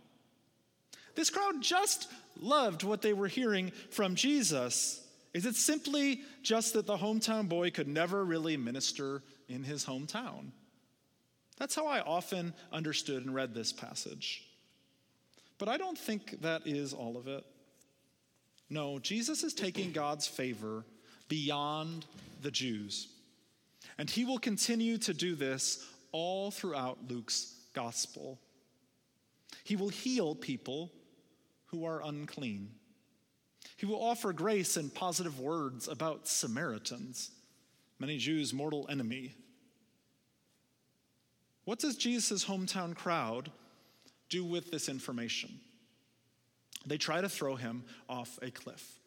This 1.14 1.30
crowd 1.30 1.60
just 1.60 2.10
loved 2.40 2.82
what 2.82 3.02
they 3.02 3.12
were 3.12 3.28
hearing 3.28 3.70
from 3.90 4.14
Jesus. 4.14 5.06
Is 5.34 5.46
it 5.46 5.56
simply 5.56 6.20
just 6.42 6.74
that 6.74 6.86
the 6.86 6.96
hometown 6.96 7.48
boy 7.48 7.70
could 7.70 7.88
never 7.88 8.24
really 8.24 8.56
minister 8.56 9.22
in 9.48 9.62
his 9.62 9.84
hometown? 9.84 10.50
That's 11.62 11.76
how 11.76 11.86
I 11.86 12.00
often 12.00 12.54
understood 12.72 13.24
and 13.24 13.32
read 13.32 13.54
this 13.54 13.72
passage. 13.72 14.42
But 15.58 15.68
I 15.68 15.76
don't 15.76 15.96
think 15.96 16.40
that 16.42 16.62
is 16.66 16.92
all 16.92 17.16
of 17.16 17.28
it. 17.28 17.44
No, 18.68 18.98
Jesus 18.98 19.44
is 19.44 19.54
taking 19.54 19.92
God's 19.92 20.26
favor 20.26 20.84
beyond 21.28 22.04
the 22.42 22.50
Jews. 22.50 23.06
And 23.96 24.10
he 24.10 24.24
will 24.24 24.40
continue 24.40 24.98
to 24.98 25.14
do 25.14 25.36
this 25.36 25.86
all 26.10 26.50
throughout 26.50 26.98
Luke's 27.08 27.54
gospel. 27.74 28.40
He 29.62 29.76
will 29.76 29.88
heal 29.88 30.34
people 30.34 30.90
who 31.66 31.84
are 31.84 32.02
unclean. 32.04 32.72
He 33.76 33.86
will 33.86 34.02
offer 34.02 34.32
grace 34.32 34.76
and 34.76 34.92
positive 34.92 35.38
words 35.38 35.86
about 35.86 36.26
Samaritans, 36.26 37.30
many 38.00 38.18
Jews' 38.18 38.52
mortal 38.52 38.88
enemy. 38.90 39.36
What 41.64 41.78
does 41.78 41.96
Jesus' 41.96 42.44
hometown 42.44 42.94
crowd 42.94 43.50
do 44.28 44.44
with 44.44 44.70
this 44.70 44.88
information? 44.88 45.60
They 46.86 46.98
try 46.98 47.20
to 47.20 47.28
throw 47.28 47.54
him 47.54 47.84
off 48.08 48.38
a 48.42 48.50
cliff. 48.50 48.98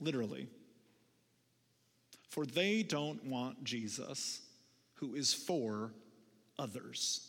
Literally. 0.00 0.48
For 2.28 2.46
they 2.46 2.82
don't 2.82 3.24
want 3.24 3.64
Jesus, 3.64 4.42
who 4.94 5.14
is 5.14 5.32
for 5.34 5.92
others. 6.58 7.28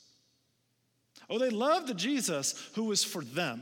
Oh, 1.29 1.39
they 1.39 1.49
love 1.49 1.87
the 1.87 1.93
Jesus 1.93 2.69
who 2.75 2.91
is 2.91 3.03
for 3.03 3.23
them. 3.23 3.61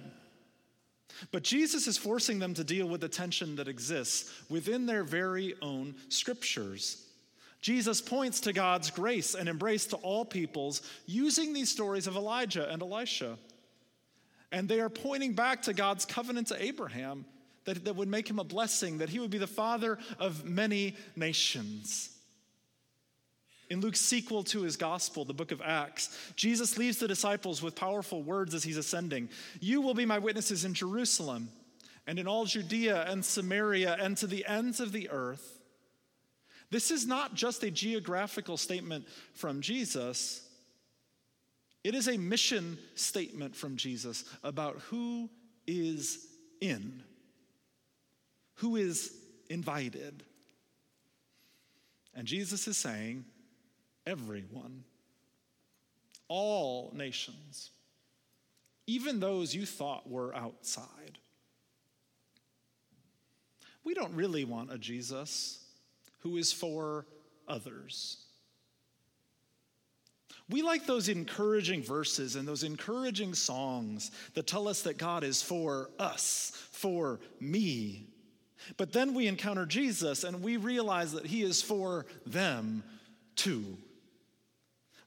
But 1.32 1.44
Jesus 1.44 1.88
is 1.88 1.98
forcing 1.98 2.40
them 2.40 2.54
to 2.56 2.64
deal 2.64 2.88
with 2.88 3.02
the 3.02 3.10
tension 3.10 3.56
that 3.58 3.68
exists 3.68 4.32
within 4.50 4.86
their 4.86 5.04
very 5.04 5.54
own 5.62 5.96
scriptures. 6.10 7.06
Jesus 7.64 8.02
points 8.02 8.42
to 8.42 8.52
God's 8.52 8.92
grace 8.92 9.36
and 9.36 9.48
embrace 9.48 9.86
to 9.86 9.96
all 9.98 10.26
peoples 10.26 10.82
using 11.06 11.54
these 11.54 11.72
stories 11.72 12.08
of 12.08 12.18
Elijah 12.18 12.70
and 12.70 12.82
Elisha. 12.82 13.38
And 14.52 14.68
they 14.68 14.82
are 14.82 14.90
pointing 14.90 15.32
back 15.32 15.62
to 15.64 15.74
God's 15.74 16.04
covenant 16.04 16.48
to 16.48 16.62
Abraham 16.62 17.24
that, 17.64 17.86
that 17.86 17.96
would 17.96 18.10
make 18.10 18.30
him 18.30 18.38
a 18.38 18.44
blessing, 18.44 18.98
that 18.98 19.08
he 19.08 19.18
would 19.18 19.30
be 19.30 19.38
the 19.38 19.48
father 19.48 19.98
of 20.20 20.44
many 20.44 20.98
nations. 21.16 22.10
In 23.70 23.80
Luke's 23.80 24.02
sequel 24.02 24.44
to 24.44 24.64
his 24.64 24.76
gospel, 24.76 25.24
the 25.24 25.34
book 25.34 25.54
of 25.54 25.62
Acts, 25.62 26.34
Jesus 26.36 26.78
leaves 26.78 26.98
the 26.98 27.08
disciples 27.08 27.62
with 27.62 27.76
powerful 27.76 28.24
words 28.24 28.54
as 28.54 28.66
he's 28.66 28.76
ascending 28.76 29.30
You 29.62 29.80
will 29.80 29.94
be 29.94 30.06
my 30.06 30.20
witnesses 30.20 30.66
in 30.66 30.74
Jerusalem 30.74 31.48
and 32.06 32.20
in 32.20 32.28
all 32.28 32.44
Judea 32.44 33.06
and 33.08 33.24
Samaria 33.24 33.96
and 34.02 34.18
to 34.18 34.28
the 34.28 34.46
ends 34.46 34.82
of 34.82 34.92
the 34.92 35.10
earth. 35.10 35.62
This 36.74 36.90
is 36.90 37.06
not 37.06 37.36
just 37.36 37.62
a 37.62 37.70
geographical 37.70 38.58
statement 38.58 39.08
from 39.36 39.62
Jesus, 39.62 40.42
it 41.84 41.94
is 41.94 42.08
a 42.08 42.18
mission 42.18 42.80
statement 42.96 43.56
from 43.56 43.76
Jesus 43.76 44.26
about 44.44 44.80
who 44.90 45.30
is 45.68 46.26
in, 46.62 47.04
who 48.56 48.76
is 48.76 49.14
invited. 49.52 50.24
And 52.16 52.26
Jesus 52.26 52.68
is 52.68 52.76
saying, 52.76 53.24
everyone, 54.08 54.84
all 56.28 56.92
nations, 56.96 57.70
even 58.88 59.20
those 59.20 59.54
you 59.54 59.68
thought 59.68 60.10
were 60.10 60.36
outside. 60.36 61.20
We 63.84 63.94
don't 63.94 64.16
really 64.16 64.44
want 64.44 64.74
a 64.74 64.80
Jesus 64.80 65.63
who 66.24 66.38
is 66.38 66.52
for 66.52 67.06
others. 67.48 68.18
We 70.50 70.62
like 70.62 70.86
those 70.86 71.08
encouraging 71.08 71.84
verses 71.84 72.36
and 72.36 72.48
those 72.48 72.64
encouraging 72.64 73.34
songs 73.34 74.12
that 74.34 74.48
tell 74.48 74.68
us 74.68 74.82
that 74.82 74.98
God 74.98 75.24
is 75.24 75.42
for 75.42 75.90
us, 76.00 76.52
for 76.72 77.20
me. 77.40 78.08
But 78.78 78.92
then 78.92 79.14
we 79.14 79.28
encounter 79.28 79.66
Jesus 79.66 80.24
and 80.24 80.42
we 80.42 80.58
realize 80.58 81.14
that 81.14 81.26
he 81.26 81.44
is 81.44 81.62
for 81.62 82.06
them 82.26 82.84
too. 83.36 83.78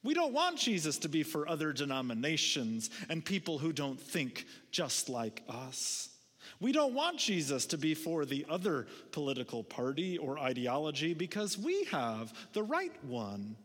We 0.02 0.14
don't 0.14 0.32
want 0.32 0.58
Jesus 0.58 0.98
to 0.98 1.08
be 1.08 1.22
for 1.22 1.48
other 1.48 1.72
denominations 1.72 2.90
and 3.08 3.24
people 3.24 3.58
who 3.58 3.72
don't 3.72 4.00
think 4.00 4.46
just 4.70 5.08
like 5.08 5.42
us. 5.48 6.10
We 6.60 6.72
don't 6.72 6.94
want 6.94 7.18
Jesus 7.18 7.66
to 7.66 7.78
be 7.78 7.94
for 7.94 8.24
the 8.24 8.46
other 8.48 8.86
political 9.12 9.62
party 9.62 10.16
or 10.16 10.38
ideology 10.38 11.12
because 11.12 11.58
we 11.58 11.84
have 11.84 12.32
the 12.52 12.62
right 12.62 12.92
one. 13.04 13.56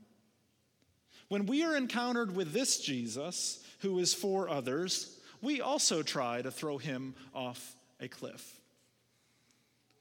When 1.29 1.45
we 1.45 1.63
are 1.63 1.77
encountered 1.77 2.35
with 2.35 2.51
this 2.51 2.81
Jesus, 2.81 3.63
who 3.79 3.99
is 3.99 4.13
for 4.13 4.49
others, 4.49 5.17
we 5.41 5.61
also 5.61 6.03
try 6.03 6.41
to 6.41 6.51
throw 6.51 6.77
him 6.77 7.15
off 7.33 7.75
a 7.99 8.07
cliff. 8.07 8.59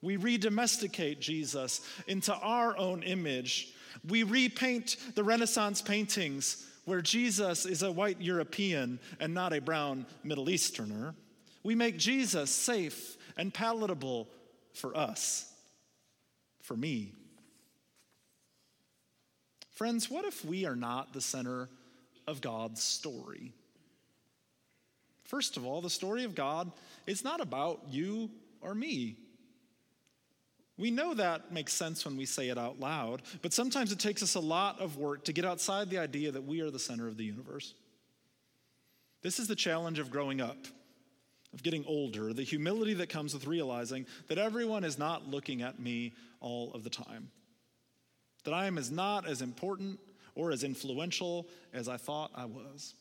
We 0.02 0.16
redomesticate 0.16 1.20
Jesus 1.20 1.82
into 2.06 2.34
our 2.34 2.76
own 2.76 3.02
image. 3.02 3.74
We 4.08 4.22
repaint 4.22 4.96
the 5.14 5.24
Renaissance 5.24 5.82
paintings 5.82 6.66
where 6.84 7.02
Jesus 7.02 7.66
is 7.66 7.82
a 7.82 7.92
white 7.92 8.20
European 8.20 8.98
and 9.20 9.34
not 9.34 9.52
a 9.52 9.60
brown 9.60 10.06
Middle 10.24 10.48
Easterner. 10.48 11.14
We 11.62 11.74
make 11.74 11.98
Jesus 11.98 12.50
safe 12.50 13.16
and 13.36 13.52
palatable 13.52 14.28
for 14.72 14.96
us, 14.96 15.50
for 16.62 16.76
me. 16.76 17.12
Friends, 19.72 20.10
what 20.10 20.24
if 20.24 20.44
we 20.44 20.66
are 20.66 20.76
not 20.76 21.12
the 21.12 21.20
center 21.20 21.68
of 22.26 22.40
God's 22.40 22.82
story? 22.82 23.52
First 25.24 25.56
of 25.56 25.64
all, 25.64 25.80
the 25.80 25.90
story 25.90 26.24
of 26.24 26.34
God 26.34 26.70
is 27.06 27.24
not 27.24 27.40
about 27.40 27.80
you 27.88 28.30
or 28.60 28.74
me. 28.74 29.16
We 30.76 30.90
know 30.90 31.14
that 31.14 31.52
makes 31.52 31.72
sense 31.72 32.04
when 32.04 32.16
we 32.16 32.24
say 32.24 32.48
it 32.48 32.56
out 32.56 32.80
loud, 32.80 33.22
but 33.42 33.52
sometimes 33.52 33.92
it 33.92 33.98
takes 33.98 34.22
us 34.22 34.34
a 34.34 34.40
lot 34.40 34.80
of 34.80 34.96
work 34.96 35.24
to 35.24 35.32
get 35.32 35.44
outside 35.44 35.90
the 35.90 35.98
idea 35.98 36.32
that 36.32 36.44
we 36.44 36.62
are 36.62 36.70
the 36.70 36.78
center 36.78 37.06
of 37.06 37.16
the 37.16 37.24
universe. 37.24 37.74
This 39.22 39.38
is 39.38 39.46
the 39.46 39.54
challenge 39.54 39.98
of 39.98 40.10
growing 40.10 40.40
up 40.40 40.56
of 41.52 41.62
getting 41.62 41.84
older, 41.86 42.32
the 42.32 42.42
humility 42.42 42.94
that 42.94 43.08
comes 43.08 43.34
with 43.34 43.46
realizing 43.46 44.06
that 44.28 44.38
everyone 44.38 44.84
is 44.84 44.98
not 44.98 45.28
looking 45.28 45.62
at 45.62 45.80
me 45.80 46.12
all 46.40 46.72
of 46.74 46.84
the 46.84 46.90
time. 46.90 47.30
That 48.44 48.54
I 48.54 48.66
am 48.66 48.78
as 48.78 48.90
not 48.90 49.26
as 49.26 49.42
important 49.42 49.98
or 50.34 50.52
as 50.52 50.64
influential 50.64 51.48
as 51.72 51.88
I 51.88 51.96
thought 51.96 52.30
I 52.34 52.44
was. 52.44 52.94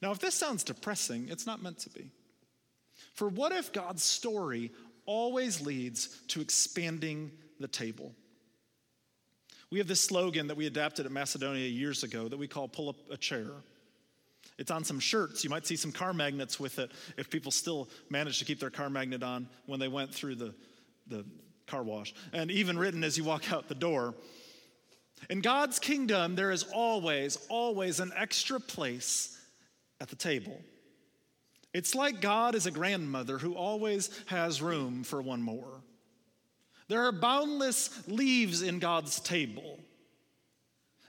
Now, 0.00 0.10
if 0.10 0.18
this 0.18 0.34
sounds 0.34 0.64
depressing, 0.64 1.28
it's 1.28 1.46
not 1.46 1.62
meant 1.62 1.78
to 1.80 1.90
be. 1.90 2.10
For 3.14 3.28
what 3.28 3.52
if 3.52 3.72
God's 3.72 4.02
story 4.02 4.72
always 5.06 5.60
leads 5.60 6.08
to 6.28 6.40
expanding 6.40 7.30
the 7.60 7.68
table? 7.68 8.12
We 9.70 9.78
have 9.78 9.88
this 9.88 10.00
slogan 10.00 10.48
that 10.48 10.56
we 10.56 10.66
adapted 10.66 11.06
at 11.06 11.12
Macedonia 11.12 11.66
years 11.66 12.02
ago 12.02 12.28
that 12.28 12.36
we 12.36 12.46
call 12.46 12.68
pull 12.68 12.90
up 12.90 12.96
a 13.10 13.16
chair. 13.16 13.46
It's 14.58 14.70
on 14.70 14.84
some 14.84 15.00
shirts. 15.00 15.44
You 15.44 15.50
might 15.50 15.66
see 15.66 15.76
some 15.76 15.92
car 15.92 16.12
magnets 16.12 16.60
with 16.60 16.78
it 16.78 16.92
if 17.16 17.30
people 17.30 17.50
still 17.50 17.88
manage 18.10 18.38
to 18.38 18.44
keep 18.44 18.60
their 18.60 18.70
car 18.70 18.90
magnet 18.90 19.22
on 19.22 19.48
when 19.66 19.80
they 19.80 19.88
went 19.88 20.14
through 20.14 20.36
the, 20.36 20.54
the 21.06 21.24
car 21.66 21.82
wash. 21.82 22.14
And 22.32 22.50
even 22.50 22.78
written 22.78 23.02
as 23.02 23.16
you 23.16 23.24
walk 23.24 23.52
out 23.52 23.68
the 23.68 23.74
door. 23.74 24.14
In 25.30 25.40
God's 25.40 25.78
kingdom, 25.78 26.34
there 26.34 26.50
is 26.50 26.64
always, 26.64 27.38
always 27.48 28.00
an 28.00 28.12
extra 28.16 28.60
place 28.60 29.38
at 30.00 30.08
the 30.08 30.16
table. 30.16 30.60
It's 31.72 31.94
like 31.94 32.20
God 32.20 32.54
is 32.54 32.66
a 32.66 32.70
grandmother 32.70 33.38
who 33.38 33.54
always 33.54 34.10
has 34.26 34.60
room 34.60 35.04
for 35.04 35.22
one 35.22 35.40
more. 35.40 35.82
There 36.88 37.06
are 37.06 37.12
boundless 37.12 38.06
leaves 38.06 38.60
in 38.60 38.78
God's 38.78 39.20
table. 39.20 39.78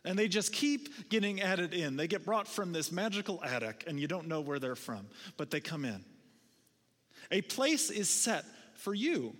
And 0.06 0.20
they 0.20 0.28
just 0.28 0.52
keep 0.52 1.10
getting 1.10 1.42
added 1.42 1.74
in. 1.74 1.96
They 1.96 2.08
get 2.08 2.26
brought 2.26 2.48
from 2.48 2.74
this 2.74 2.92
magical 2.92 3.42
attic, 3.44 3.86
and 3.88 4.00
you 4.00 4.08
don't 4.08 4.28
know 4.28 4.42
where 4.42 4.60
they're 4.60 4.76
from, 4.76 5.08
but 5.38 5.50
they 5.50 5.62
come 5.62 5.86
in. 5.86 6.04
A 7.32 7.42
place 7.42 7.90
is 7.90 8.10
set 8.10 8.44
for 8.76 8.94
you. 8.94 9.34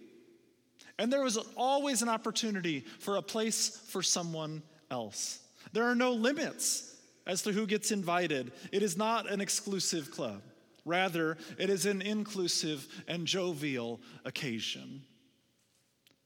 And 0.98 1.12
there 1.12 1.26
is 1.26 1.38
always 1.58 2.02
an 2.02 2.10
opportunity 2.10 2.82
for 3.00 3.18
a 3.18 3.22
place 3.22 3.82
for 3.90 4.02
someone 4.02 4.64
else. 4.90 5.40
There 5.74 5.86
are 5.86 5.96
no 5.96 6.14
limits 6.14 6.96
as 7.26 7.42
to 7.44 7.52
who 7.52 7.66
gets 7.66 7.92
invited. 7.92 8.52
It 8.72 8.84
is 8.84 8.98
not 8.98 9.30
an 9.30 9.42
exclusive 9.42 10.12
club. 10.12 10.42
Rather, 10.86 11.38
it 11.58 11.70
is 11.70 11.86
an 11.86 12.02
inclusive 12.02 12.88
and 13.08 13.26
jovial 13.26 14.02
occasion. 14.26 15.04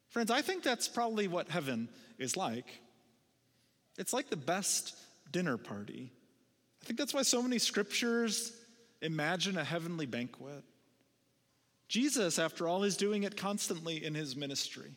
Friends, 0.10 0.32
I 0.32 0.42
think 0.42 0.64
that's 0.64 0.88
probably 0.88 1.28
what 1.28 1.50
heaven 1.50 1.90
is 2.18 2.36
like. 2.36 2.82
It's 3.98 4.14
like 4.14 4.30
the 4.30 4.36
best 4.36 4.96
dinner 5.32 5.58
party. 5.58 6.12
I 6.82 6.86
think 6.86 7.00
that's 7.00 7.14
why 7.14 7.24
so 7.24 7.42
many 7.42 7.60
scriptures 7.60 8.54
imagine 9.02 9.58
a 9.58 9.64
heavenly 9.64 10.06
banquet. 10.06 10.64
Jesus, 11.88 12.38
after 12.38 12.68
all, 12.68 12.84
is 12.84 12.98
doing 12.98 13.24
it 13.24 13.38
constantly 13.38 14.04
in 14.04 14.14
his 14.14 14.36
ministry. 14.36 14.92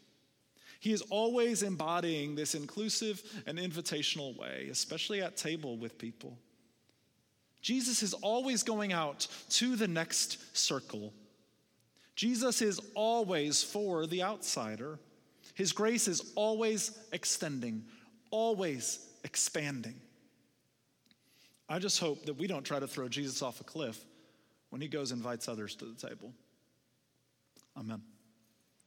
He 0.81 0.93
is 0.93 1.03
always 1.11 1.63
embodying 1.63 2.35
this 2.35 2.55
inclusive 2.55 3.23
and 3.47 3.59
invitational 3.59 4.37
way, 4.39 4.69
especially 4.71 5.21
at 5.21 5.37
table 5.37 5.77
with 5.77 5.99
people. 5.99 6.39
Jesus 7.61 8.03
is 8.03 8.15
always 8.15 8.63
going 8.63 8.93
out 8.93 9.27
to 9.51 9.77
the 9.77 9.89
next 9.89 10.57
circle. 10.57 11.13
Jesus 12.17 12.63
is 12.63 12.81
always 12.95 13.63
for 13.63 14.07
the 14.07 14.23
outsider. 14.23 14.99
His 15.55 15.73
grace 15.73 16.09
is 16.09 16.33
always 16.35 16.99
extending, 17.13 17.85
always 18.31 19.07
expanding. 19.25 19.95
I 21.69 21.79
just 21.79 22.01
hope 22.01 22.25
that 22.27 22.35
we 22.35 22.47
don't 22.47 22.64
try 22.64 22.81
to 22.81 22.87
throw 22.87 23.09
Jesus 23.09 23.43
off 23.43 23.61
a 23.61 23.64
cliff 23.64 24.05
when 24.71 24.81
he 24.81 24.88
goes 24.88 25.12
and 25.12 25.19
invites 25.19 25.49
others 25.49 25.77
to 25.77 25.85
the 25.85 26.09
table. 26.09 26.33
Amen. 27.77 28.03